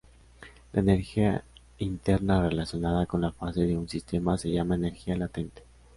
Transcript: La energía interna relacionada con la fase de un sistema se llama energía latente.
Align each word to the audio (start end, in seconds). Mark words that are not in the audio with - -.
La 0.73 0.79
energía 0.79 1.43
interna 1.77 2.49
relacionada 2.49 3.05
con 3.05 3.21
la 3.21 3.31
fase 3.31 3.61
de 3.67 3.77
un 3.77 3.87
sistema 3.87 4.35
se 4.35 4.49
llama 4.49 4.73
energía 4.73 5.15
latente. 5.15 5.61